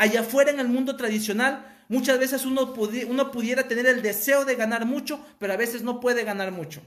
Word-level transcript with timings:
Allá 0.00 0.20
afuera 0.20 0.50
en 0.50 0.58
el 0.60 0.68
mundo 0.68 0.96
tradicional, 0.96 1.84
muchas 1.90 2.18
veces 2.18 2.46
uno, 2.46 2.72
pudiera 2.72 3.68
tener 3.68 3.84
el 3.84 4.00
deseo 4.00 4.46
de 4.46 4.54
ganar 4.54 4.86
mucho, 4.86 5.22
pero 5.38 5.52
a 5.52 5.58
veces 5.58 5.82
no 5.82 6.00
puede 6.00 6.24
ganar 6.24 6.52
mucho. 6.52 6.80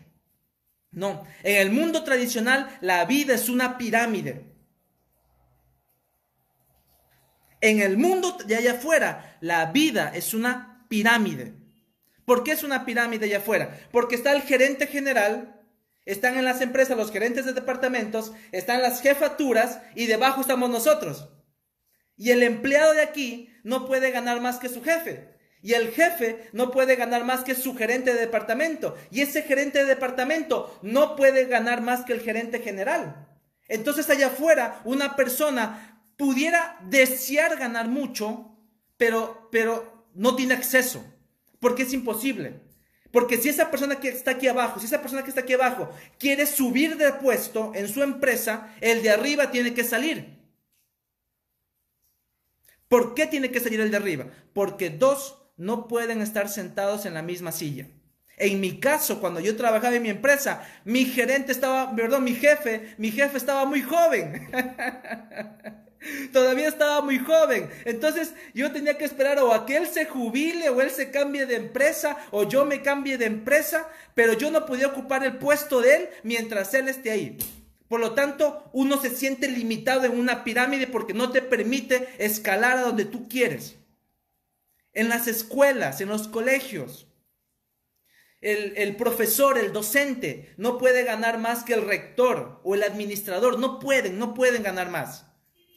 No, 0.89 1.23
en 1.43 1.57
el 1.57 1.69
mundo 1.69 2.03
tradicional 2.03 2.75
la 2.81 3.05
vida 3.05 3.35
es 3.35 3.49
una 3.49 3.77
pirámide. 3.77 4.45
En 7.61 7.81
el 7.81 7.97
mundo 7.97 8.35
de 8.47 8.55
allá 8.55 8.71
afuera, 8.71 9.37
la 9.41 9.67
vida 9.67 10.11
es 10.15 10.33
una 10.33 10.83
pirámide. 10.89 11.53
¿Por 12.25 12.43
qué 12.43 12.53
es 12.53 12.63
una 12.63 12.83
pirámide 12.83 13.27
allá 13.27 13.37
afuera? 13.37 13.79
Porque 13.91 14.15
está 14.15 14.31
el 14.31 14.41
gerente 14.41 14.87
general, 14.87 15.61
están 16.05 16.35
en 16.35 16.45
las 16.45 16.61
empresas 16.61 16.97
los 16.97 17.11
gerentes 17.11 17.45
de 17.45 17.53
departamentos, 17.53 18.31
están 18.51 18.81
las 18.81 19.03
jefaturas 19.03 19.81
y 19.93 20.07
debajo 20.07 20.41
estamos 20.41 20.71
nosotros. 20.71 21.29
Y 22.17 22.31
el 22.31 22.43
empleado 22.43 22.93
de 22.93 23.01
aquí 23.01 23.49
no 23.63 23.85
puede 23.85 24.11
ganar 24.11 24.41
más 24.41 24.59
que 24.59 24.69
su 24.69 24.83
jefe. 24.83 25.33
Y 25.61 25.73
el 25.73 25.91
jefe 25.91 26.49
no 26.51 26.71
puede 26.71 26.97
ganar 26.97 27.23
más 27.23 27.43
que 27.43 27.55
su 27.55 27.75
gerente 27.75 28.13
de 28.13 28.19
departamento. 28.19 28.95
Y 29.11 29.21
ese 29.21 29.43
gerente 29.43 29.79
de 29.79 29.85
departamento 29.85 30.77
no 30.81 31.15
puede 31.15 31.45
ganar 31.45 31.81
más 31.81 32.01
que 32.01 32.13
el 32.13 32.19
gerente 32.19 32.59
general. 32.59 33.27
Entonces 33.69 34.09
allá 34.09 34.27
afuera 34.27 34.81
una 34.83 35.15
persona 35.15 36.01
pudiera 36.17 36.77
desear 36.89 37.57
ganar 37.57 37.87
mucho, 37.87 38.57
pero, 38.97 39.49
pero 39.51 40.09
no 40.13 40.35
tiene 40.35 40.53
acceso, 40.53 41.03
porque 41.59 41.83
es 41.83 41.93
imposible. 41.93 42.61
Porque 43.11 43.37
si 43.37 43.49
esa 43.49 43.69
persona 43.69 43.99
que 43.99 44.09
está 44.09 44.31
aquí 44.31 44.47
abajo, 44.47 44.79
si 44.79 44.87
esa 44.87 45.01
persona 45.01 45.23
que 45.23 45.29
está 45.29 45.41
aquí 45.41 45.53
abajo 45.53 45.89
quiere 46.17 46.45
subir 46.45 46.97
de 46.97 47.13
puesto 47.13 47.71
en 47.75 47.87
su 47.87 48.01
empresa, 48.01 48.73
el 48.81 49.03
de 49.03 49.11
arriba 49.11 49.51
tiene 49.51 49.73
que 49.73 49.83
salir. 49.83 50.32
¿Por 52.93 53.15
qué 53.15 53.25
tiene 53.25 53.49
que 53.49 53.59
salir 53.59 53.81
el 53.81 53.89
de 53.89 53.97
arriba? 53.97 54.27
Porque 54.53 54.91
dos 54.91 55.41
no 55.57 55.87
pueden 55.87 56.21
estar 56.21 56.47
sentados 56.47 57.07
en 57.07 57.15
la 57.15 57.23
misma 57.23 57.51
silla. 57.51 57.87
En 58.37 58.61
mi 58.61 58.79
caso, 58.79 59.19
cuando 59.19 59.39
yo 59.39 59.55
trabajaba 59.55 59.95
en 59.95 60.03
mi 60.03 60.11
empresa, 60.11 60.63
mi 60.85 61.05
gerente 61.05 61.51
estaba, 61.51 61.95
perdón, 61.95 62.23
mi 62.23 62.35
jefe, 62.35 62.93
mi 62.99 63.09
jefe 63.09 63.37
estaba 63.37 63.65
muy 63.65 63.81
joven. 63.81 64.47
Todavía 66.33 66.67
estaba 66.67 67.01
muy 67.01 67.17
joven. 67.17 67.67
Entonces 67.85 68.35
yo 68.53 68.71
tenía 68.71 68.95
que 68.95 69.05
esperar 69.05 69.39
o 69.39 69.55
a 69.55 69.65
que 69.65 69.75
él 69.75 69.87
se 69.87 70.05
jubile 70.05 70.69
o 70.69 70.79
él 70.79 70.91
se 70.91 71.09
cambie 71.09 71.47
de 71.47 71.55
empresa 71.55 72.15
o 72.29 72.47
yo 72.47 72.63
me 72.63 72.83
cambie 72.83 73.17
de 73.17 73.25
empresa, 73.25 73.87
pero 74.13 74.33
yo 74.33 74.51
no 74.51 74.67
podía 74.67 74.85
ocupar 74.85 75.25
el 75.25 75.37
puesto 75.37 75.81
de 75.81 75.95
él 75.95 76.09
mientras 76.21 76.71
él 76.75 76.89
esté 76.89 77.09
ahí. 77.09 77.39
Por 77.93 77.99
lo 77.99 78.13
tanto, 78.13 78.71
uno 78.73 78.99
se 78.99 79.11
siente 79.11 79.47
limitado 79.47 80.05
en 80.05 80.17
una 80.17 80.43
pirámide 80.43 80.87
porque 80.87 81.13
no 81.13 81.31
te 81.31 81.43
permite 81.43 82.09
escalar 82.17 82.77
a 82.79 82.81
donde 82.81 83.05
tú 83.05 83.29
quieres. 83.29 83.75
En 84.93 85.09
las 85.09 85.27
escuelas, 85.27 86.01
en 86.01 86.09
los 86.09 86.27
colegios, 86.27 87.07
el, 88.41 88.73
el, 88.77 88.95
profesor, 88.95 89.59
el 89.59 89.73
docente, 89.73 90.55
no 90.57 90.79
puede 90.79 91.03
ganar 91.03 91.37
más 91.37 91.63
que 91.63 91.75
el 91.75 91.85
rector 91.85 92.61
o 92.63 92.73
el 92.73 92.81
administrador. 92.81 93.59
No 93.59 93.77
pueden, 93.77 94.17
no 94.17 94.33
pueden 94.33 94.63
ganar 94.63 94.89
más. 94.89 95.27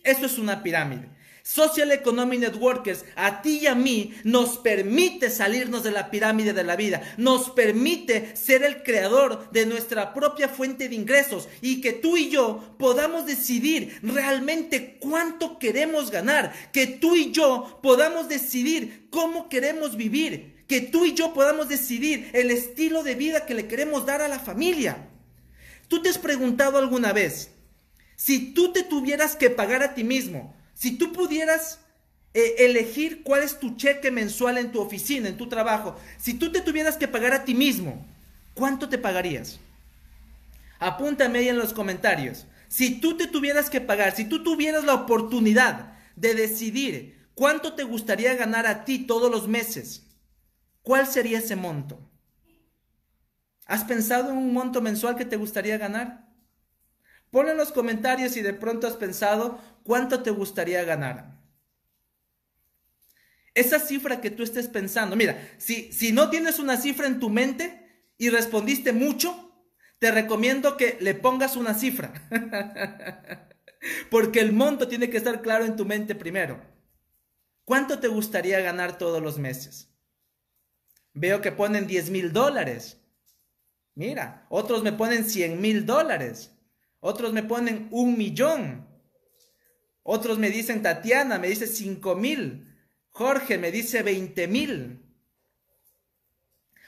Eso 0.02 0.24
es 0.24 0.38
una 0.38 0.62
pirámide. 0.62 1.10
Social 1.46 1.92
Economic 1.92 2.40
Networkers, 2.40 3.04
a 3.14 3.40
ti 3.40 3.60
y 3.62 3.66
a 3.68 3.76
mí, 3.76 4.12
nos 4.24 4.58
permite 4.58 5.30
salirnos 5.30 5.84
de 5.84 5.92
la 5.92 6.10
pirámide 6.10 6.52
de 6.52 6.64
la 6.64 6.74
vida, 6.74 7.14
nos 7.18 7.50
permite 7.50 8.34
ser 8.34 8.64
el 8.64 8.82
creador 8.82 9.48
de 9.52 9.64
nuestra 9.64 10.12
propia 10.12 10.48
fuente 10.48 10.88
de 10.88 10.96
ingresos 10.96 11.48
y 11.60 11.80
que 11.80 11.92
tú 11.92 12.16
y 12.16 12.30
yo 12.30 12.74
podamos 12.80 13.26
decidir 13.26 13.96
realmente 14.02 14.98
cuánto 14.98 15.60
queremos 15.60 16.10
ganar, 16.10 16.52
que 16.72 16.88
tú 16.88 17.14
y 17.14 17.30
yo 17.30 17.78
podamos 17.80 18.28
decidir 18.28 19.06
cómo 19.10 19.48
queremos 19.48 19.96
vivir, 19.96 20.64
que 20.66 20.80
tú 20.80 21.04
y 21.04 21.14
yo 21.14 21.32
podamos 21.32 21.68
decidir 21.68 22.28
el 22.32 22.50
estilo 22.50 23.04
de 23.04 23.14
vida 23.14 23.46
que 23.46 23.54
le 23.54 23.68
queremos 23.68 24.04
dar 24.04 24.20
a 24.20 24.26
la 24.26 24.40
familia. 24.40 25.10
¿Tú 25.86 26.02
te 26.02 26.08
has 26.08 26.18
preguntado 26.18 26.78
alguna 26.78 27.12
vez? 27.12 27.52
Si 28.16 28.52
tú 28.52 28.72
te 28.72 28.82
tuvieras 28.82 29.36
que 29.36 29.48
pagar 29.48 29.84
a 29.84 29.94
ti 29.94 30.02
mismo, 30.02 30.55
si 30.76 30.98
tú 30.98 31.12
pudieras 31.12 31.80
eh, 32.34 32.66
elegir 32.66 33.22
cuál 33.22 33.42
es 33.42 33.58
tu 33.58 33.76
cheque 33.76 34.10
mensual 34.10 34.58
en 34.58 34.70
tu 34.72 34.80
oficina, 34.80 35.26
en 35.28 35.38
tu 35.38 35.48
trabajo, 35.48 35.96
si 36.18 36.34
tú 36.34 36.52
te 36.52 36.60
tuvieras 36.60 36.98
que 36.98 37.08
pagar 37.08 37.32
a 37.32 37.44
ti 37.44 37.54
mismo, 37.54 38.06
¿cuánto 38.52 38.90
te 38.90 38.98
pagarías? 38.98 39.58
Apúntame 40.78 41.38
ahí 41.38 41.48
en 41.48 41.56
los 41.56 41.72
comentarios. 41.72 42.44
Si 42.68 43.00
tú 43.00 43.16
te 43.16 43.26
tuvieras 43.26 43.70
que 43.70 43.80
pagar, 43.80 44.14
si 44.14 44.26
tú 44.26 44.42
tuvieras 44.42 44.84
la 44.84 44.92
oportunidad 44.92 45.94
de 46.14 46.34
decidir 46.34 47.26
cuánto 47.34 47.72
te 47.72 47.84
gustaría 47.84 48.34
ganar 48.34 48.66
a 48.66 48.84
ti 48.84 48.98
todos 48.98 49.30
los 49.30 49.48
meses, 49.48 50.02
¿cuál 50.82 51.06
sería 51.06 51.38
ese 51.38 51.56
monto? 51.56 51.98
¿Has 53.64 53.84
pensado 53.84 54.30
en 54.30 54.36
un 54.36 54.52
monto 54.52 54.82
mensual 54.82 55.16
que 55.16 55.24
te 55.24 55.36
gustaría 55.36 55.78
ganar? 55.78 56.25
Pon 57.30 57.48
en 57.48 57.56
los 57.56 57.72
comentarios 57.72 58.32
si 58.32 58.42
de 58.42 58.54
pronto 58.54 58.86
has 58.86 58.94
pensado 58.94 59.60
cuánto 59.82 60.22
te 60.22 60.30
gustaría 60.30 60.84
ganar. 60.84 61.36
Esa 63.54 63.80
cifra 63.80 64.20
que 64.20 64.30
tú 64.30 64.42
estés 64.42 64.68
pensando, 64.68 65.16
mira, 65.16 65.50
si, 65.56 65.90
si 65.92 66.12
no 66.12 66.28
tienes 66.28 66.58
una 66.58 66.76
cifra 66.76 67.06
en 67.06 67.18
tu 67.18 67.30
mente 67.30 68.10
y 68.18 68.28
respondiste 68.28 68.92
mucho, 68.92 69.46
te 69.98 70.10
recomiendo 70.10 70.76
que 70.76 70.98
le 71.00 71.14
pongas 71.14 71.56
una 71.56 71.74
cifra. 71.74 72.12
Porque 74.10 74.40
el 74.40 74.52
monto 74.52 74.88
tiene 74.88 75.08
que 75.10 75.16
estar 75.16 75.42
claro 75.42 75.64
en 75.64 75.76
tu 75.76 75.84
mente 75.84 76.14
primero. 76.14 76.60
¿Cuánto 77.64 77.98
te 77.98 78.08
gustaría 78.08 78.60
ganar 78.60 78.98
todos 78.98 79.22
los 79.22 79.38
meses? 79.38 79.90
Veo 81.14 81.40
que 81.40 81.50
ponen 81.50 81.86
10 81.86 82.10
mil 82.10 82.32
dólares. 82.32 83.00
Mira, 83.94 84.46
otros 84.50 84.82
me 84.82 84.92
ponen 84.92 85.24
100 85.24 85.60
mil 85.60 85.86
dólares. 85.86 86.55
Otros 87.06 87.32
me 87.32 87.44
ponen 87.44 87.86
un 87.92 88.18
millón. 88.18 88.84
Otros 90.02 90.38
me 90.38 90.50
dicen 90.50 90.82
Tatiana, 90.82 91.38
me 91.38 91.46
dice 91.46 91.68
cinco 91.68 92.16
mil. 92.16 92.66
Jorge 93.10 93.58
me 93.58 93.70
dice 93.70 94.02
veinte 94.02 94.48
mil. 94.48 94.98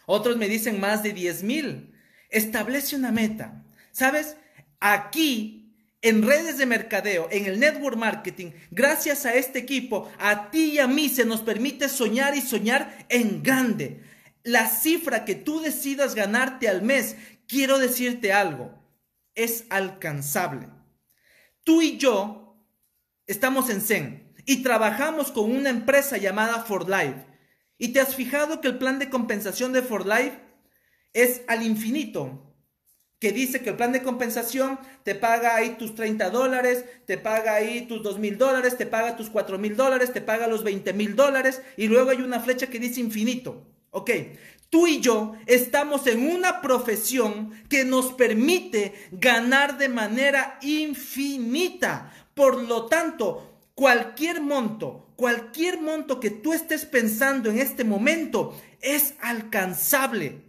Otros 0.06 0.37
me 0.37 0.49
dicen 0.49 0.81
más 0.81 1.05
de 1.05 1.12
diez 1.12 1.45
mil. 1.45 1.95
Establece 2.31 2.97
una 2.97 3.12
meta. 3.12 3.65
¿Sabes? 3.93 4.34
Aquí, 4.81 5.73
en 6.03 6.27
redes 6.27 6.59
de 6.59 6.67
mercadeo, 6.67 7.29
en 7.31 7.47
el 7.47 7.61
network 7.61 7.97
marketing, 7.97 8.50
gracias 8.73 9.25
a 9.25 9.35
este 9.35 9.61
equipo, 9.61 10.11
a 10.19 10.50
ti 10.50 10.73
y 10.73 10.79
a 10.81 10.89
mí 10.89 11.09
se 11.09 11.25
nos 11.27 11.43
permite 11.43 11.89
soñar 11.89 12.35
y 12.37 12.41
soñar 12.41 13.06
en 13.09 13.45
grande. 13.45 14.03
La 14.43 14.69
cifra 14.69 15.25
que 15.25 15.37
tú 15.37 15.61
decidas 15.61 16.17
ganarte 16.17 16.69
al 16.69 16.83
mes, 16.83 17.15
quiero 17.47 17.79
decirte 17.79 18.33
algo 18.33 18.78
es 19.38 19.65
alcanzable. 19.71 20.69
Tú 21.65 21.81
y 21.81 21.97
yo 21.97 22.56
estamos 23.26 23.71
en 23.71 23.81
Zen 23.81 24.34
y 24.44 24.62
trabajamos 24.62 25.31
con 25.31 25.50
una 25.50 25.71
empresa 25.71 26.16
llamada 26.16 26.65
For 26.65 26.88
Life. 26.88 27.25
¿Y 27.78 27.93
te 27.93 28.00
has 28.00 28.15
fijado 28.15 28.60
que 28.60 28.69
el 28.69 28.78
plan 28.78 28.99
de 28.99 29.09
compensación 29.09 29.72
de 29.72 29.82
For 29.82 30.06
Life 30.06 30.38
es 31.12 31.43
al 31.47 31.62
infinito? 31.62 32.44
que 33.19 33.32
dice 33.32 33.60
que 33.60 33.71
el 33.71 33.76
plan 33.76 33.93
de 33.93 34.03
compensación 34.03 34.78
te 35.03 35.15
paga 35.15 35.56
ahí 35.56 35.70
tus 35.70 35.94
30 35.94 36.31
dólares, 36.31 36.84
te 37.05 37.19
paga 37.19 37.55
ahí 37.55 37.82
tus 37.82 38.03
2 38.03 38.19
mil 38.19 38.38
dólares, 38.38 38.76
te 38.76 38.87
paga 38.87 39.16
tus 39.16 39.28
4 39.28 39.59
mil 39.59 39.76
dólares, 39.76 40.12
te 40.12 40.20
paga 40.20 40.47
los 40.47 40.62
20 40.62 40.93
mil 40.93 41.16
dólares 41.16 41.60
y 41.76 41.88
luego 41.88 42.10
hay 42.10 42.19
una 42.19 42.41
flecha 42.41 42.69
que 42.69 42.78
dice 42.78 43.00
infinito. 43.00 43.66
Ok, 43.91 44.10
Tú 44.71 44.87
y 44.87 45.01
yo 45.01 45.34
estamos 45.47 46.06
en 46.06 46.29
una 46.29 46.61
profesión 46.61 47.53
que 47.71 47.84
nos 47.84 48.12
permite 48.12 49.09
ganar 49.12 49.79
de 49.79 49.89
manera 49.89 50.59
infinita. 50.61 52.12
Por 52.34 52.62
lo 52.65 52.87
tanto, 52.87 53.61
cualquier 53.75 54.43
monto, 54.43 55.12
cualquier 55.17 55.81
monto 55.81 56.20
que 56.20 56.31
tú 56.31 56.53
estés 56.53 56.85
pensando 56.85 57.50
en 57.50 57.59
este 57.59 57.82
momento 57.82 58.61
es 58.82 59.15
alcanzable. 59.20 60.43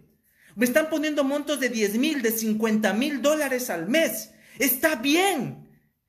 Me 0.54 0.66
están 0.66 0.90
poniendo 0.90 1.24
montos 1.24 1.58
de 1.58 1.70
10 1.70 1.96
mil, 1.96 2.20
de 2.20 2.32
50 2.32 2.92
mil 2.92 3.22
dólares 3.22 3.70
al 3.70 3.88
mes. 3.88 4.32
Está 4.58 4.96
bien. 4.96 5.66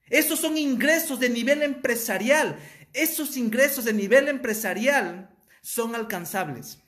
Esos 0.10 0.40
son 0.40 0.58
ingresos 0.58 1.22
de 1.22 1.30
nivel 1.30 1.62
empresarial. 1.62 2.60
Esos 2.92 3.38
ingresos 3.38 3.86
de 3.86 3.94
nivel 3.94 4.28
empresarial 4.28 5.30
son 5.62 5.96
alcanzables. 5.96 6.80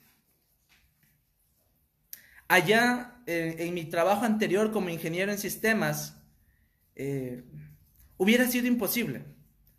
Allá, 2.54 3.16
en 3.26 3.74
mi 3.74 3.84
trabajo 3.84 4.24
anterior 4.24 4.70
como 4.70 4.88
ingeniero 4.88 5.32
en 5.32 5.38
sistemas, 5.38 6.18
eh, 6.94 7.42
hubiera 8.16 8.46
sido 8.46 8.68
imposible. 8.68 9.24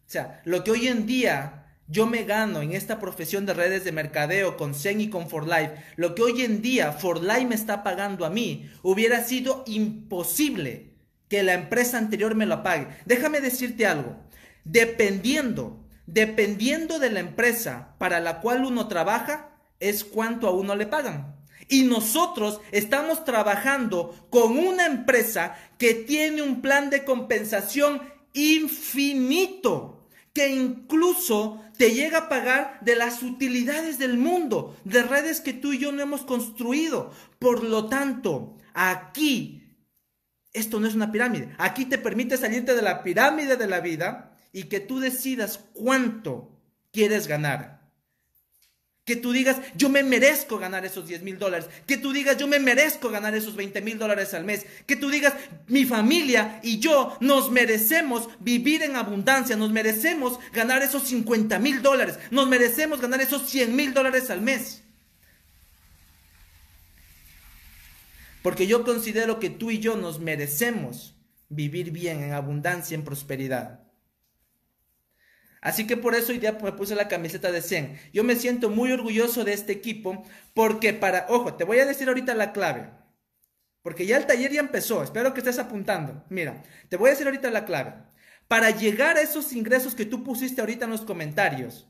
O 0.06 0.10
sea, 0.10 0.42
lo 0.44 0.66
que 0.66 0.72
hoy 0.72 0.88
en 0.89 1.06
día 1.06 1.77
yo 1.88 2.06
me 2.06 2.25
gano 2.25 2.62
en 2.62 2.74
esta 2.74 3.00
profesión 3.00 3.45
de 3.45 3.54
redes 3.54 3.86
de 3.86 3.94
mercadeo 3.94 4.57
con 4.57 4.75
Zen 4.75 5.00
y 5.00 5.10
con 5.10 5.30
For 5.30 5.48
Life, 5.48 5.72
lo 5.95 6.16
que 6.16 6.24
hoy 6.24 6.42
en 6.42 6.62
día 6.62 6.92
For 6.92 7.24
Life 7.24 7.45
me 7.45 7.56
está 7.56 7.81
pagando 7.81 8.25
a 8.25 8.30
mí, 8.30 8.69
hubiera 8.83 9.24
sido 9.24 9.63
imposible 9.68 10.95
que 11.30 11.44
la 11.44 11.54
empresa 11.54 11.98
anterior 11.98 12.36
me 12.36 12.45
lo 12.45 12.62
pague. 12.62 12.89
Déjame 13.06 13.39
decirte 13.39 13.86
algo, 13.86 14.18
dependiendo 14.66 15.86
dependiendo 16.07 17.00
de 17.00 17.10
la 17.10 17.19
empresa 17.19 17.95
para 17.98 18.19
la 18.19 18.42
cual 18.42 18.66
uno 18.66 18.88
trabaja, 18.88 19.50
es 19.80 20.04
cuánto 20.04 20.48
a 20.48 20.51
uno 20.51 20.75
le 20.75 20.88
pagan. 20.88 21.36
Y 21.67 21.83
nosotros 21.83 22.62
estamos 22.71 23.25
trabajando 23.25 24.27
con 24.29 24.57
una 24.57 24.85
empresa 24.85 25.56
que 25.77 25.94
tiene 25.94 26.41
un 26.41 26.62
plan 26.62 26.89
de 26.89 27.03
compensación 27.03 28.01
infinito, 28.33 30.07
que 30.33 30.50
incluso 30.50 31.62
te 31.77 31.94
llega 31.94 32.17
a 32.19 32.29
pagar 32.29 32.79
de 32.81 32.95
las 32.95 33.23
utilidades 33.23 33.97
del 33.97 34.17
mundo, 34.17 34.77
de 34.83 35.03
redes 35.03 35.41
que 35.41 35.53
tú 35.53 35.73
y 35.73 35.79
yo 35.79 35.91
no 35.91 36.01
hemos 36.01 36.21
construido. 36.21 37.12
Por 37.39 37.63
lo 37.63 37.88
tanto, 37.88 38.57
aquí, 38.73 39.63
esto 40.53 40.79
no 40.79 40.88
es 40.88 40.95
una 40.95 41.11
pirámide, 41.11 41.53
aquí 41.57 41.85
te 41.85 41.97
permite 41.97 42.38
salirte 42.38 42.75
de 42.75 42.81
la 42.81 43.03
pirámide 43.03 43.57
de 43.57 43.68
la 43.68 43.79
vida 43.79 44.38
y 44.51 44.63
que 44.63 44.79
tú 44.79 45.00
decidas 45.00 45.59
cuánto 45.73 46.51
quieres 46.91 47.27
ganar. 47.27 47.84
Que 49.06 49.16
tú 49.16 49.31
digas, 49.31 49.57
yo 49.75 49.88
me 49.88 50.02
merezco 50.02 50.57
ganar 50.57 50.84
esos 50.84 51.07
10 51.07 51.22
mil 51.22 51.38
dólares. 51.38 51.69
Que 51.86 51.96
tú 51.96 52.12
digas, 52.12 52.38
yo 52.38 52.48
me 52.48 52.57
merezco 52.57 53.12
ganar 53.12 53.36
esos 53.36 53.56
20 53.56 53.80
mil 53.81 54.00
dólares 54.00 54.34
al 54.34 54.46
mes. 54.46 54.66
Que 54.88 54.96
tú 54.96 55.12
digas, 55.12 55.34
mi 55.68 55.86
familia 55.86 56.60
y 56.63 56.80
yo 56.80 57.16
nos 57.19 57.52
merecemos 57.52 58.28
vivir 58.40 58.81
en 58.81 58.96
abundancia. 58.96 59.56
Nos 59.56 59.72
merecemos 59.72 60.40
ganar 60.52 60.81
esos 60.81 61.04
50 61.04 61.60
mil 61.60 61.84
dólares. 61.84 62.18
Nos 62.31 62.48
merecemos 62.48 63.00
ganar 63.00 63.22
esos 63.22 63.48
100 63.48 63.75
mil 63.75 63.94
dólares 63.94 64.31
al 64.31 64.42
mes. 64.42 64.81
Porque 68.42 68.66
yo 68.66 68.84
considero 68.84 69.40
que 69.40 69.52
tú 69.52 69.69
y 69.69 69.78
yo 69.78 69.96
nos 69.96 70.19
merecemos 70.19 71.16
vivir 71.50 71.92
bien, 71.92 72.24
en 72.24 72.34
abundancia, 72.34 72.96
en 72.96 73.04
prosperidad. 73.04 73.84
Así 75.65 75.88
que 75.88 75.97
por 75.97 76.13
eso 76.13 76.31
hoy 76.31 76.38
día 76.38 76.56
me 76.62 76.73
puse 76.73 76.94
la 76.94 77.07
camiseta 77.07 77.51
de 77.51 77.59
Zen. 77.59 78.00
Yo 78.13 78.23
me 78.23 78.35
siento 78.35 78.69
muy 78.69 78.91
orgulloso 78.91 79.44
de 79.44 79.53
este 79.53 79.73
equipo 79.73 80.23
porque 80.53 80.94
para, 80.94 81.25
ojo, 81.27 81.56
te 81.56 81.63
voy 81.63 81.79
a 81.79 81.88
decir 81.88 82.07
ahorita 82.07 82.35
la 82.35 82.53
clave. 82.53 82.91
Porque 83.81 84.06
ya 84.06 84.17
el 84.17 84.27
taller 84.27 84.51
ya 84.51 84.59
empezó, 84.59 85.01
espero 85.01 85.33
que 85.33 85.39
estés 85.39 85.57
apuntando. 85.57 86.23
Mira, 86.29 86.62
te 86.88 86.97
voy 86.97 87.07
a 87.07 87.13
decir 87.13 87.25
ahorita 87.25 87.50
la 87.50 87.65
clave. 87.65 87.95
Para 88.47 88.69
llegar 88.69 89.17
a 89.17 89.21
esos 89.21 89.53
ingresos 89.53 89.95
que 89.95 90.06
tú 90.06 90.23
pusiste 90.23 90.62
ahorita 90.62 90.85
en 90.85 90.91
los 90.91 91.01
comentarios, 91.01 91.88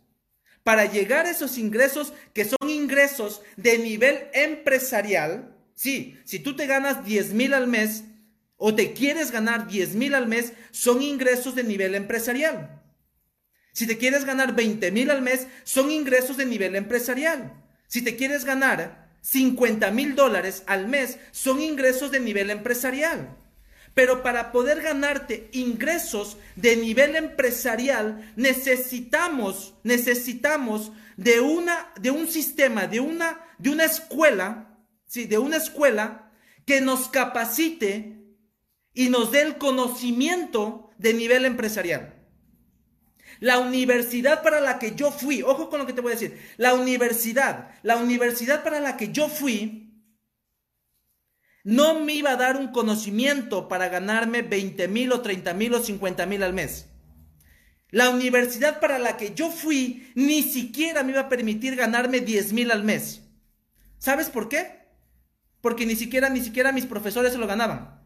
para 0.64 0.86
llegar 0.86 1.26
a 1.26 1.32
esos 1.32 1.58
ingresos 1.58 2.14
que 2.34 2.46
son 2.46 2.70
ingresos 2.70 3.42
de 3.58 3.78
nivel 3.78 4.30
empresarial, 4.32 5.54
sí, 5.74 6.18
si 6.24 6.40
tú 6.40 6.56
te 6.56 6.66
ganas 6.66 7.04
10 7.04 7.34
mil 7.34 7.54
al 7.54 7.68
mes 7.68 8.06
o 8.56 8.74
te 8.74 8.94
quieres 8.94 9.32
ganar 9.32 9.68
10 9.68 9.96
mil 9.96 10.16
al 10.16 10.28
mes, 10.28 10.54
son 10.72 11.02
ingresos 11.02 11.56
de 11.56 11.66
nivel 11.66 11.94
empresarial. 11.94 12.85
Si 13.76 13.86
te 13.86 13.98
quieres 13.98 14.24
ganar 14.24 14.56
20 14.56 14.90
mil 14.92 15.12
al 15.12 15.22
mes, 15.22 15.48
son 15.66 15.92
ingresos 15.92 16.38
de 16.38 16.46
nivel 16.46 16.78
empresarial. 16.78 17.62
Si 17.88 18.02
te 18.02 18.16
quieres 18.16 18.46
ganar 18.46 19.10
50 19.20 19.92
mil 19.92 20.16
dólares 20.16 20.64
al 20.66 20.88
mes, 20.88 21.18
son 21.32 21.62
ingresos 21.62 22.10
de 22.10 22.22
nivel 22.22 22.52
empresarial. 22.52 23.36
Pero 23.94 24.24
para 24.24 24.54
poder 24.54 24.82
ganarte 24.82 25.50
ingresos 25.52 26.38
de 26.56 26.78
nivel 26.78 27.18
empresarial, 27.18 28.32
necesitamos, 28.38 29.74
necesitamos 29.84 30.94
de 31.18 31.42
una, 31.42 31.92
de 32.00 32.12
un 32.12 32.28
sistema, 32.28 32.88
de 32.88 33.02
una, 33.02 33.42
de 33.58 33.72
una 33.72 33.84
escuela, 33.84 34.80
sí, 35.06 35.26
de 35.26 35.38
una 35.38 35.58
escuela 35.58 36.32
que 36.66 36.80
nos 36.80 37.10
capacite 37.10 38.24
y 38.94 39.10
nos 39.10 39.34
dé 39.34 39.42
el 39.42 39.58
conocimiento 39.58 40.92
de 40.98 41.14
nivel 41.14 41.44
empresarial. 41.44 42.15
La 43.46 43.60
universidad 43.60 44.42
para 44.42 44.60
la 44.60 44.80
que 44.80 44.96
yo 44.96 45.12
fui, 45.12 45.44
ojo 45.44 45.70
con 45.70 45.78
lo 45.78 45.86
que 45.86 45.94
te 45.94 46.02
voy 46.02 46.14
a 46.14 46.16
decir, 46.16 46.36
la 46.58 46.74
universidad, 46.74 47.76
la 47.84 47.96
universidad 47.98 48.64
para 48.64 48.80
la 48.80 48.98
que 48.98 49.12
yo 49.12 49.30
fui, 49.30 50.02
no 51.64 52.00
me 52.00 52.14
iba 52.14 52.32
a 52.32 52.38
dar 52.38 52.58
un 52.58 52.70
conocimiento 52.70 53.68
para 53.68 53.88
ganarme 53.88 54.42
20 54.42 54.88
mil 54.88 55.12
o 55.12 55.22
30 55.22 55.54
mil 55.54 55.76
o 55.76 55.80
50 55.80 56.26
mil 56.26 56.42
al 56.42 56.54
mes. 56.54 56.88
La 57.92 58.10
universidad 58.10 58.80
para 58.80 58.98
la 58.98 59.16
que 59.16 59.36
yo 59.36 59.52
fui 59.52 60.12
ni 60.16 60.42
siquiera 60.42 61.04
me 61.04 61.12
iba 61.12 61.22
a 61.22 61.30
permitir 61.30 61.76
ganarme 61.76 62.22
10 62.22 62.52
mil 62.52 62.72
al 62.72 62.84
mes. 62.84 63.22
¿Sabes 64.00 64.32
por 64.32 64.50
qué? 64.50 64.88
Porque 65.62 65.86
ni 65.86 65.96
siquiera, 65.96 66.30
ni 66.30 66.42
siquiera 66.42 66.72
mis 66.72 66.88
profesores 66.88 67.34
se 67.34 67.38
lo 67.38 67.46
ganaban. 67.46 68.05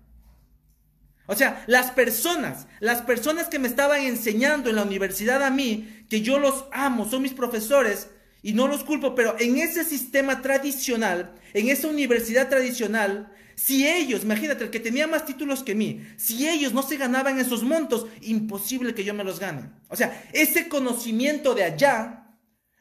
O 1.29 1.35
sea, 1.35 1.63
las 1.67 1.91
personas, 1.91 2.65
las 2.79 3.03
personas 3.03 3.49
que 3.49 3.59
me 3.59 3.67
estaban 3.67 4.01
enseñando 4.01 4.67
en 4.67 4.75
la 4.75 4.81
universidad 4.81 5.43
a 5.43 5.51
mí, 5.51 6.03
que 6.09 6.21
yo 6.21 6.39
los 6.39 6.65
amo, 6.71 7.07
son 7.07 7.21
mis 7.21 7.33
profesores 7.33 8.07
y 8.41 8.53
no 8.53 8.67
los 8.67 8.83
culpo, 8.83 9.13
pero 9.13 9.35
en 9.39 9.57
ese 9.59 9.83
sistema 9.83 10.41
tradicional, 10.41 11.35
en 11.53 11.69
esa 11.69 11.87
universidad 11.87 12.49
tradicional, 12.49 13.31
si 13.53 13.87
ellos, 13.87 14.23
imagínate, 14.23 14.63
el 14.63 14.71
que 14.71 14.79
tenía 14.79 15.05
más 15.05 15.27
títulos 15.27 15.61
que 15.61 15.75
mí, 15.75 16.03
si 16.17 16.49
ellos 16.49 16.73
no 16.73 16.81
se 16.81 16.97
ganaban 16.97 17.37
esos 17.37 17.61
montos, 17.61 18.07
imposible 18.21 18.95
que 18.95 19.03
yo 19.03 19.13
me 19.13 19.23
los 19.23 19.39
gane. 19.39 19.69
O 19.89 19.95
sea, 19.95 20.27
ese 20.33 20.67
conocimiento 20.67 21.53
de 21.53 21.65
allá 21.65 22.25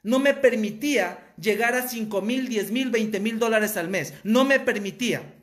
no 0.02 0.20
me 0.20 0.32
permitía 0.32 1.34
llegar 1.38 1.74
a 1.74 1.86
5 1.86 2.22
mil, 2.22 2.48
10 2.48 2.70
mil, 2.70 2.88
20 2.88 3.20
mil 3.20 3.38
dólares 3.38 3.76
al 3.76 3.88
mes. 3.88 4.14
No 4.24 4.46
me 4.46 4.58
permitía. 4.58 5.34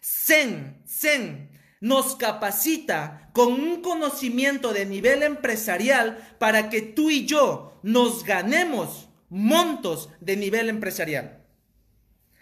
Zen, 0.00 0.80
Zen, 0.86 1.47
nos 1.80 2.16
capacita 2.16 3.30
con 3.32 3.52
un 3.52 3.82
conocimiento 3.82 4.72
de 4.72 4.86
nivel 4.86 5.22
empresarial 5.22 6.18
para 6.38 6.70
que 6.70 6.82
tú 6.82 7.10
y 7.10 7.26
yo 7.26 7.78
nos 7.82 8.24
ganemos 8.24 9.08
montos 9.28 10.08
de 10.20 10.36
nivel 10.36 10.68
empresarial. 10.68 11.44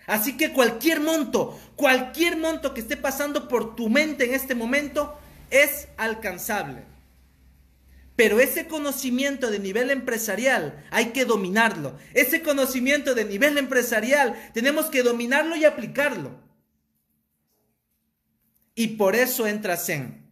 Así 0.07 0.37
que 0.37 0.53
cualquier 0.53 1.01
monto, 1.01 1.59
cualquier 1.75 2.37
monto 2.37 2.73
que 2.73 2.81
esté 2.81 2.97
pasando 2.97 3.49
por 3.49 3.75
tu 3.75 3.89
mente 3.89 4.25
en 4.25 4.35
este 4.35 4.55
momento 4.55 5.19
es 5.51 5.89
alcanzable. 5.97 6.85
Pero 8.15 8.41
ese 8.41 8.67
conocimiento 8.67 9.51
de 9.51 9.59
nivel 9.59 9.91
empresarial 9.91 10.83
hay 10.91 11.07
que 11.07 11.27
dominarlo. 11.27 11.99
Ese 12.15 12.41
conocimiento 12.41 13.15
de 13.15 13.27
nivel 13.27 13.59
empresarial 13.59 14.35
tenemos 14.55 14.87
que 14.87 15.03
dominarlo 15.03 15.55
y 15.57 15.67
aplicarlo. 15.67 16.46
Y 18.77 18.89
por 18.89 19.17
eso 19.17 19.47
entra 19.47 19.79
Zen. 19.79 20.31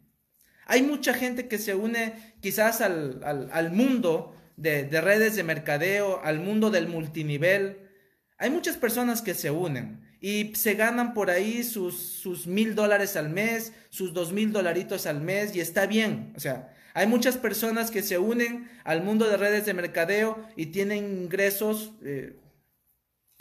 Hay 0.67 0.82
mucha 0.82 1.14
gente 1.14 1.49
que 1.49 1.58
se 1.58 1.75
une 1.75 2.37
quizás 2.41 2.82
al, 2.82 3.70
mundo 3.73 4.37
de, 4.56 4.85
redes 5.00 5.35
de 5.35 5.43
mercadeo, 5.43 6.20
al 6.23 6.41
mundo 6.41 6.70
del 6.70 6.86
multinivel. 6.86 7.79
Hay 8.36 8.51
muchas 8.51 8.77
personas 8.77 9.22
que 9.22 9.34
se 9.34 9.51
unen 9.51 10.06
y 10.20 10.55
se 10.55 10.74
ganan 10.74 11.15
por 11.15 11.31
ahí 11.31 11.65
sus, 11.65 11.98
sus 11.98 12.46
mil 12.46 12.74
dólares 12.74 13.17
al 13.17 13.31
mes, 13.31 13.72
sus 13.89 14.13
dos 14.13 14.32
mil 14.32 14.53
dolaritos 14.53 15.06
al 15.06 15.22
mes 15.22 15.56
y 15.56 15.60
está 15.60 15.86
bien. 15.86 16.34
O 16.36 16.41
sea, 16.41 16.74
hay 16.93 17.06
muchas 17.06 17.39
personas 17.39 17.91
que 17.91 18.03
se 18.03 18.19
unen 18.19 18.70
al 18.84 19.03
mundo 19.03 19.27
de 19.27 19.39
redes 19.39 19.65
de 19.65 19.74
mercadeo 19.74 20.46
y 20.55 20.67
tienen 20.67 21.22
ingresos 21.22 21.93
eh, 22.05 22.36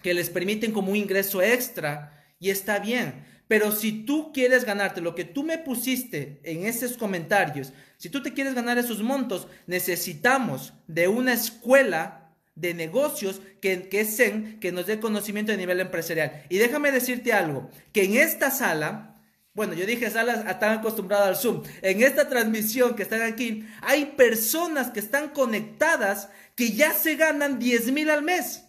que 0.02 0.14
les 0.14 0.30
permiten 0.30 0.72
como 0.72 0.92
un 0.92 0.98
ingreso 0.98 1.42
extra 1.42 2.26
y 2.40 2.52
está 2.52 2.80
bien. 2.80 3.33
Pero 3.54 3.72
si 3.72 4.04
tú 4.04 4.34
quieres 4.34 4.66
ganarte 4.66 5.00
lo 5.00 5.14
que 5.14 5.26
tú 5.26 5.44
me 5.44 5.60
pusiste 5.60 6.40
en 6.42 6.66
esos 6.66 6.98
comentarios, 6.98 7.72
si 7.98 8.10
tú 8.10 8.24
te 8.24 8.34
quieres 8.34 8.56
ganar 8.56 8.80
esos 8.80 9.04
montos, 9.04 9.48
necesitamos 9.68 10.74
de 10.88 11.08
una 11.08 11.34
escuela 11.34 12.32
de 12.56 12.74
negocios 12.74 13.42
que, 13.62 13.90
que 13.90 14.02
es 14.02 14.18
Zen, 14.18 14.60
que 14.60 14.72
nos 14.72 14.88
dé 14.88 15.00
conocimiento 15.00 15.52
de 15.52 15.60
nivel 15.60 15.80
empresarial. 15.82 16.46
Y 16.50 16.58
déjame 16.58 16.92
decirte 16.92 17.32
algo, 17.32 17.70
que 17.92 18.06
en 18.06 18.16
esta 18.16 18.50
sala, 18.50 19.22
bueno, 19.54 19.76
yo 19.76 19.86
dije 19.86 20.10
salas 20.10 20.50
están 20.50 20.80
acostumbradas 20.80 21.28
al 21.28 21.36
Zoom, 21.36 21.62
en 21.84 22.02
esta 22.02 22.28
transmisión 22.28 22.96
que 22.96 23.04
están 23.04 23.22
aquí, 23.22 23.68
hay 23.82 24.06
personas 24.18 24.90
que 24.90 25.00
están 25.00 25.30
conectadas 25.30 26.28
que 26.56 26.72
ya 26.72 26.92
se 26.96 27.18
ganan 27.18 27.60
10 27.60 27.92
mil 27.92 28.10
al 28.10 28.24
mes. 28.24 28.64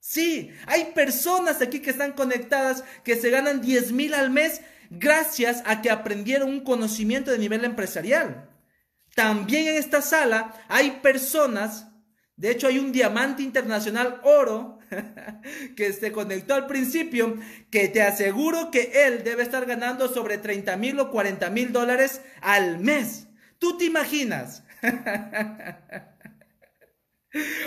Sí, 0.00 0.50
hay 0.66 0.92
personas 0.94 1.60
aquí 1.60 1.80
que 1.80 1.90
están 1.90 2.12
conectadas 2.12 2.84
que 3.04 3.16
se 3.16 3.30
ganan 3.30 3.60
10 3.60 3.92
mil 3.92 4.14
al 4.14 4.30
mes 4.30 4.62
gracias 4.90 5.62
a 5.66 5.82
que 5.82 5.90
aprendieron 5.90 6.48
un 6.48 6.60
conocimiento 6.60 7.30
de 7.30 7.38
nivel 7.38 7.64
empresarial. 7.64 8.48
También 9.14 9.68
en 9.68 9.76
esta 9.76 10.00
sala 10.00 10.54
hay 10.68 11.00
personas, 11.02 11.88
de 12.36 12.50
hecho 12.52 12.68
hay 12.68 12.78
un 12.78 12.92
diamante 12.92 13.42
internacional 13.42 14.20
oro 14.22 14.78
que 15.76 15.92
se 15.92 16.12
conectó 16.12 16.54
al 16.54 16.66
principio, 16.66 17.36
que 17.70 17.88
te 17.88 18.02
aseguro 18.02 18.70
que 18.70 19.06
él 19.06 19.24
debe 19.24 19.42
estar 19.42 19.66
ganando 19.66 20.08
sobre 20.08 20.38
30 20.38 20.76
mil 20.76 21.00
o 21.00 21.10
40 21.10 21.50
mil 21.50 21.72
dólares 21.72 22.20
al 22.40 22.78
mes. 22.78 23.26
¿Tú 23.58 23.76
te 23.76 23.86
imaginas? 23.86 24.62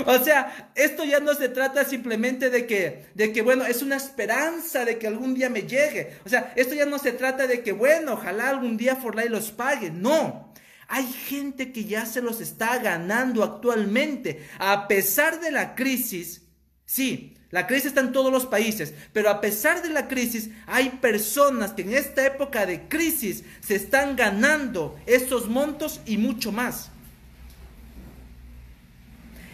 O 0.08 0.24
sea, 0.24 0.72
esto 0.76 1.04
ya 1.04 1.20
no 1.20 1.36
se 1.36 1.50
trata 1.50 1.86
simplemente 1.86 2.50
de 2.50 2.66
que, 2.66 3.06
de 3.14 3.32
que, 3.32 3.42
bueno, 3.42 3.66
es 3.66 3.82
una 3.84 3.96
esperanza 3.96 4.86
de 4.86 4.98
que 4.98 5.08
algún 5.08 5.36
día 5.36 5.50
me 5.50 5.64
llegue. 5.64 6.18
O 6.26 6.30
sea, 6.30 6.52
esto 6.56 6.74
ya 6.74 6.86
no 6.86 6.98
se 6.98 7.12
trata 7.12 7.46
de 7.46 7.62
que, 7.62 7.72
bueno, 7.72 8.14
ojalá 8.14 8.50
algún 8.50 8.78
día 8.78 8.96
Forlay 8.96 9.30
los 9.30 9.52
pague. 9.52 9.92
No. 9.92 10.52
Hay 10.88 11.06
gente 11.06 11.72
que 11.72 11.86
ya 11.86 12.06
se 12.06 12.22
los 12.22 12.42
está 12.42 12.80
ganando 12.80 13.44
actualmente, 13.44 14.46
a 14.60 14.88
pesar 14.88 15.40
de 15.40 15.52
la 15.52 15.76
crisis. 15.76 16.42
Sí, 16.86 17.38
la 17.50 17.68
crisis 17.68 17.88
está 17.88 18.02
en 18.02 18.12
todos 18.12 18.32
los 18.32 18.46
países, 18.46 18.94
pero 19.14 19.30
a 19.30 19.40
pesar 19.40 19.82
de 19.82 19.90
la 19.90 20.08
crisis, 20.08 20.50
hay 20.68 20.90
personas 20.90 21.72
que 21.72 21.84
en 21.84 21.94
esta 21.94 22.26
época 22.26 22.66
de 22.66 22.88
crisis 22.90 23.44
se 23.62 23.76
están 23.76 24.16
ganando 24.16 24.98
estos 25.06 25.48
montos 25.48 26.02
y 26.06 26.18
mucho 26.18 26.52
más. 26.52 26.92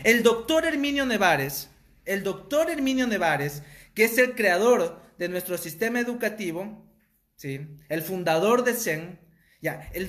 El 0.08 0.24
doctor 0.24 0.64
Herminio 0.64 1.06
Nevares, 1.06 1.70
el 2.06 2.24
doctor 2.24 2.70
Herminio 2.70 3.08
Nevares, 3.08 3.62
que 3.94 4.06
es 4.06 4.18
el 4.18 4.36
creador 4.36 5.02
de 5.18 5.28
nuestro 5.28 5.58
sistema 5.58 6.00
educativo, 6.00 6.90
¿sí? 7.36 7.68
el 7.90 8.02
fundador 8.02 8.64
de 8.64 8.74
CEN, 8.74 9.20
ya, 9.62 9.92
el, 9.94 10.08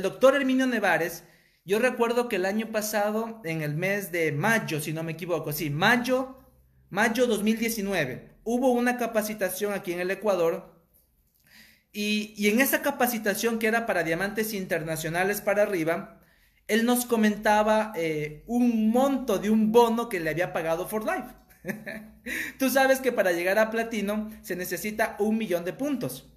doctor 0.00 0.36
Herminio 0.36 0.66
Nevares, 0.66 1.22
yo 1.66 1.78
recuerdo 1.78 2.30
que 2.30 2.36
el 2.36 2.46
año 2.46 2.72
pasado, 2.72 3.42
en 3.44 3.60
el 3.60 3.74
mes 3.74 4.10
de 4.10 4.32
mayo, 4.32 4.80
si 4.80 4.94
no 4.94 5.02
me 5.02 5.12
equivoco, 5.12 5.52
sí, 5.52 5.68
mayo, 5.68 6.38
mayo 6.88 7.26
2019, 7.26 8.38
hubo 8.42 8.72
una 8.72 8.96
capacitación 8.96 9.74
aquí 9.74 9.92
en 9.92 10.00
el 10.00 10.10
Ecuador 10.10 10.82
y, 11.92 12.32
y, 12.38 12.48
en 12.48 12.62
esa 12.62 12.80
capacitación 12.80 13.58
que 13.58 13.66
era 13.66 13.84
para 13.84 14.02
diamantes 14.02 14.54
internacionales 14.54 15.42
para 15.42 15.64
arriba, 15.64 16.22
él 16.68 16.84
nos 16.84 17.06
comentaba 17.06 17.92
eh, 17.94 18.42
un 18.46 18.90
monto 18.90 19.38
de 19.38 19.50
un 19.50 19.72
bono 19.72 20.08
que 20.08 20.20
le 20.20 20.30
había 20.30 20.52
pagado 20.52 20.88
For 20.88 21.04
Life. 21.04 21.34
Tú 22.58 22.70
sabes 22.70 23.00
que 23.00 23.12
para 23.12 23.32
llegar 23.32 23.58
a 23.58 23.70
platino 23.70 24.30
se 24.42 24.56
necesita 24.56 25.16
un 25.18 25.38
millón 25.38 25.64
de 25.64 25.72
puntos. 25.72 26.32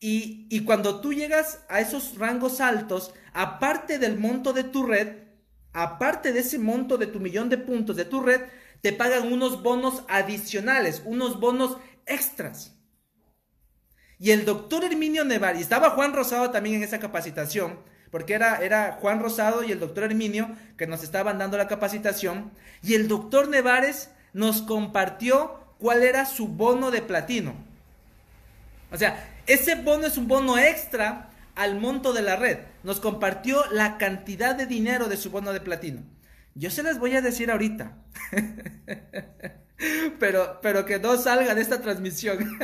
Y, 0.00 0.46
y, 0.48 0.64
cuando 0.64 1.00
tú 1.00 1.12
llegas 1.12 1.64
a 1.68 1.80
esos 1.80 2.18
rangos 2.18 2.60
altos, 2.60 3.12
aparte 3.32 3.98
del 3.98 4.16
monto 4.16 4.52
de 4.52 4.62
tu 4.62 4.86
red, 4.86 5.24
aparte 5.72 6.32
de 6.32 6.38
ese 6.38 6.60
monto 6.60 6.98
de 6.98 7.08
tu 7.08 7.18
millón 7.18 7.48
de 7.48 7.58
puntos 7.58 7.96
de 7.96 8.04
tu 8.04 8.22
red, 8.22 8.42
te 8.80 8.92
pagan 8.92 9.32
unos 9.32 9.60
bonos 9.60 10.04
adicionales, 10.08 11.02
unos 11.04 11.40
bonos 11.40 11.78
extras. 12.06 12.78
Y 14.20 14.30
el 14.30 14.44
doctor 14.44 14.84
Herminio 14.84 15.24
Nevar, 15.24 15.56
y 15.56 15.60
estaba 15.60 15.90
Juan 15.90 16.12
Rosado 16.12 16.50
también 16.50 16.76
en 16.76 16.82
esa 16.84 17.00
capacitación, 17.00 17.80
porque 18.10 18.34
era, 18.34 18.56
era 18.56 18.98
Juan 19.00 19.20
Rosado 19.20 19.62
y 19.62 19.72
el 19.72 19.80
doctor 19.80 20.04
Herminio 20.04 20.50
que 20.76 20.86
nos 20.86 21.02
estaban 21.02 21.38
dando 21.38 21.56
la 21.56 21.68
capacitación, 21.68 22.50
y 22.82 22.94
el 22.94 23.08
doctor 23.08 23.48
Nevares 23.48 24.10
nos 24.32 24.62
compartió 24.62 25.58
cuál 25.78 26.02
era 26.02 26.26
su 26.26 26.48
bono 26.48 26.90
de 26.90 27.02
platino. 27.02 27.54
O 28.90 28.96
sea, 28.96 29.28
ese 29.46 29.76
bono 29.76 30.06
es 30.06 30.16
un 30.16 30.28
bono 30.28 30.58
extra 30.58 31.30
al 31.54 31.80
monto 31.80 32.12
de 32.12 32.22
la 32.22 32.36
red. 32.36 32.58
Nos 32.84 33.00
compartió 33.00 33.64
la 33.70 33.98
cantidad 33.98 34.54
de 34.54 34.66
dinero 34.66 35.08
de 35.08 35.16
su 35.16 35.30
bono 35.30 35.52
de 35.52 35.60
platino. 35.60 36.02
Yo 36.54 36.70
se 36.70 36.82
las 36.82 36.98
voy 36.98 37.14
a 37.14 37.20
decir 37.20 37.50
ahorita. 37.50 37.96
pero, 40.18 40.58
pero 40.62 40.84
que 40.84 40.98
no 40.98 41.16
salga 41.16 41.54
de 41.54 41.60
esta 41.60 41.80
transmisión. 41.80 42.58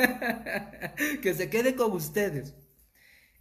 que 1.21 1.33
se 1.33 1.49
quede 1.49 1.75
con 1.75 1.91
ustedes. 1.91 2.53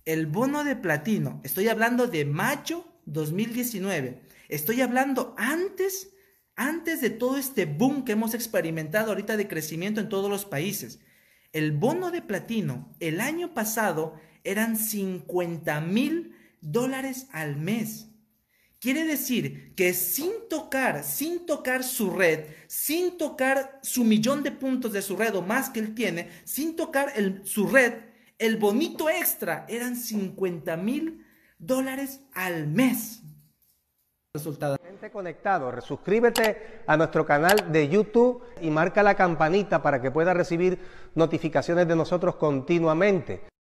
El 0.05 0.27
bono 0.27 0.65
de 0.65 0.77
platino, 0.77 1.41
estoy 1.45 1.69
hablando 1.69 2.07
de 2.07 2.27
mayo 2.27 2.85
2019. 3.07 4.21
Estoy 4.51 4.83
hablando 4.83 5.35
antes, 5.39 6.11
antes 6.57 7.01
de 7.01 7.09
todo 7.09 7.39
este 7.39 7.65
boom 7.65 8.05
que 8.05 8.13
hemos 8.13 8.35
experimentado 8.35 9.11
ahorita 9.11 9.39
de 9.39 9.49
crecimiento 9.49 10.03
en 10.03 10.11
todos 10.11 10.29
los 10.29 10.45
países. 10.45 11.01
El 11.53 11.73
bono 11.73 12.11
de 12.11 12.21
platino 12.21 12.95
el 13.01 13.21
año 13.21 13.55
pasado 13.55 14.15
eran 14.43 14.77
50 14.77 15.81
mil 15.81 16.37
dólares 16.61 17.29
al 17.33 17.57
mes. 17.57 18.09
Quiere 18.81 19.07
decir 19.07 19.75
que 19.75 19.95
sin 19.95 20.33
tocar, 20.51 21.03
sin 21.05 21.47
tocar 21.47 21.83
su 21.83 22.11
red, 22.11 22.45
sin 22.67 23.17
tocar 23.17 23.81
su 23.83 24.05
millón 24.05 24.43
de 24.43 24.53
puntos 24.53 24.93
de 24.93 25.01
su 25.01 25.17
red 25.17 25.35
o 25.35 25.41
más 25.41 25.71
que 25.71 25.81
él 25.81 25.95
tiene, 25.95 26.29
sin 26.45 26.77
tocar 26.77 27.15
su 27.45 27.67
red, 27.69 27.95
el 28.39 28.57
bonito 28.57 29.09
extra 29.09 29.65
eran 29.69 29.97
50 29.97 30.77
mil 30.77 31.25
dólares 31.59 32.21
al 32.33 32.67
mes. 32.67 33.23
Resultado. 34.35 34.77
conectado, 35.13 35.81
suscríbete 35.81 36.83
a 36.87 36.97
nuestro 36.97 37.25
canal 37.25 37.71
de 37.71 37.89
YouTube 37.89 38.43
y 38.61 38.71
marca 38.71 39.03
la 39.03 39.15
campanita 39.15 39.81
para 39.81 40.03
que 40.03 40.11
puedas 40.11 40.37
recibir 40.37 40.79
notificaciones 41.15 41.87
de 41.87 41.95
nosotros 41.95 42.35
continuamente. 42.37 43.54